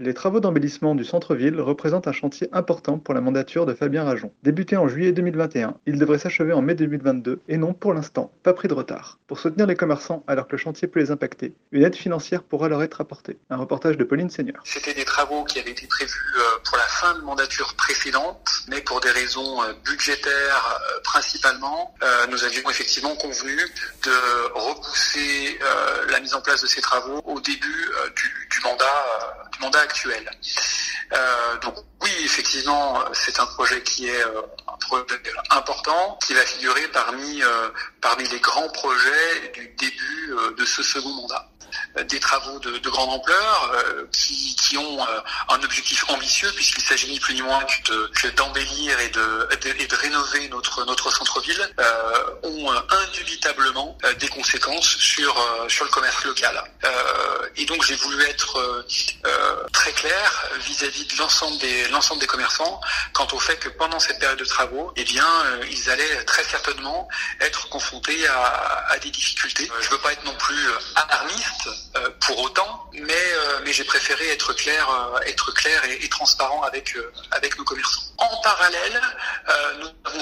[0.00, 4.30] Les travaux d'embellissement du centre-ville représentent un chantier important pour la mandature de Fabien Rajon.
[4.44, 8.52] Débuté en juillet 2021, il devrait s'achever en mai 2022 et non, pour l'instant, pas
[8.52, 9.18] pris de retard.
[9.26, 12.68] Pour soutenir les commerçants alors que le chantier peut les impacter, une aide financière pourra
[12.68, 13.38] leur être apportée.
[13.50, 14.62] Un reportage de Pauline Seigneur.
[14.62, 18.38] C'était des travaux qui avaient été prévus euh, pour la fin de mandature précédente,
[18.68, 21.92] mais pour des raisons euh, budgétaires euh, principalement,
[22.30, 23.56] nous avions effectivement convenu
[24.04, 24.10] de
[24.54, 25.58] repousser
[26.10, 30.30] la mise en place de ces travaux au début du, mandat, du mandat actuel.
[31.12, 35.04] Euh, donc oui, effectivement, c'est un projet qui est euh, un projet
[35.50, 37.68] important, qui va figurer parmi, euh,
[38.00, 41.48] parmi les grands projets du début de ce second mandat
[42.08, 43.72] des travaux de, de grande ampleur
[44.10, 45.06] qui, qui, ont
[45.50, 49.96] un objectif ambitieux puisqu'il s'agit ni plus ni moins que d'embellir et, de, et de
[49.96, 51.68] rénover notre, notre centre-ville
[52.42, 55.34] ont indubitablement des conséquences sur,
[55.68, 56.62] sur le commerce local.
[57.56, 58.86] et donc j'ai voulu être
[59.72, 62.80] très clair vis-à-vis de l'ensemble des l'ensemble des commerçants
[63.12, 66.44] quant au fait que pendant cette période de travaux, eh bien, euh, ils allaient très
[66.44, 67.08] certainement
[67.40, 69.70] être confrontés à, des difficultés.
[69.70, 71.68] Euh, je veux pas être non plus euh, alarmiste
[72.20, 74.88] pour autant, mais j'ai préféré être clair
[75.26, 78.02] être clair et, transparent avec nos commerçants.
[78.18, 79.00] En parallèle,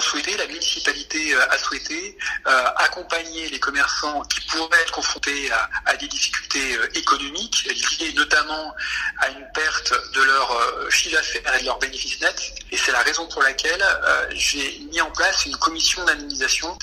[0.00, 5.50] souhaité, la municipalité a souhaité accompagner les commerçants qui pourraient être confrontés
[5.86, 7.68] à, des difficultés économiques
[8.00, 8.74] liées notamment
[9.18, 12.54] à une perte de leur euh, chiffre d'affaires et de leur bénéfice net.
[12.70, 16.76] Et c'est la raison pour laquelle euh, j'ai mis en place une commission d'indemnisation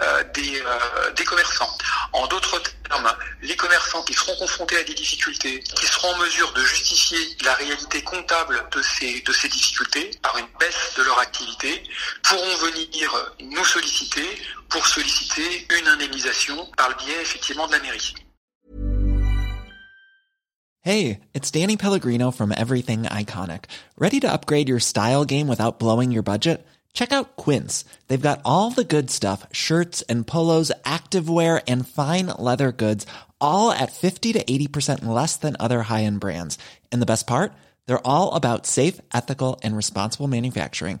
[0.00, 1.78] euh, des, commerçants.
[2.12, 6.52] En d'autres termes, les commerçants qui seront confrontés à des difficultés, qui seront en mesure
[6.52, 11.82] de justifier la réalité comptable de ces difficultés par une baisse de leur activité,
[12.22, 14.26] pourront venir nous solliciter
[14.68, 18.14] pour solliciter une indemnisation par le biais effectivement de la mairie.
[20.82, 23.64] Hey, it's Danny Pellegrino from Everything Iconic.
[23.98, 26.64] Ready to upgrade your style game without blowing your budget?
[26.92, 27.84] Check out Quince.
[28.06, 33.06] They've got all the good stuff shirts and polos, activewear, and fine leather goods,
[33.40, 36.58] all at 50 to 80% less than other high end brands.
[36.90, 37.52] And the best part?
[37.86, 41.00] They're all about safe, ethical, and responsible manufacturing.